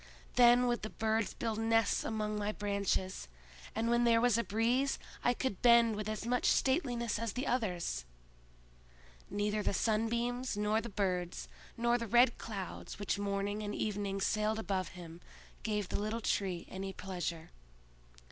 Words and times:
Then 0.33 0.65
would 0.65 0.81
the 0.81 0.89
birds 0.89 1.35
build 1.35 1.59
nests 1.59 2.03
among 2.03 2.35
my 2.35 2.51
branches; 2.51 3.27
and 3.75 3.87
when 3.87 4.03
there 4.03 4.19
was 4.19 4.35
a 4.35 4.43
breeze, 4.43 4.97
I 5.23 5.35
could 5.35 5.61
bend 5.61 5.95
with 5.95 6.09
as 6.09 6.25
much 6.25 6.47
stateliness 6.47 7.19
as 7.19 7.33
the 7.33 7.45
others!" 7.45 8.03
Neither 9.29 9.61
the 9.61 9.75
sunbeams, 9.75 10.57
nor 10.57 10.81
the 10.81 10.89
birds, 10.89 11.47
nor 11.77 11.99
the 11.99 12.07
red 12.07 12.39
clouds 12.39 12.97
which 12.97 13.19
morning 13.19 13.61
and 13.61 13.75
evening 13.75 14.19
sailed 14.21 14.57
above 14.57 14.87
him, 14.97 15.21
gave 15.61 15.89
the 15.89 15.99
little 15.99 16.21
Tree 16.21 16.65
any 16.67 16.93
pleasure. 16.93 17.51